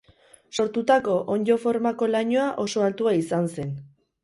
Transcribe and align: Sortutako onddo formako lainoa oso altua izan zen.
Sortutako 0.61 1.17
onddo 1.35 1.59
formako 1.67 2.09
lainoa 2.15 2.49
oso 2.67 2.85
altua 2.89 3.15
izan 3.21 3.49
zen. 3.59 3.79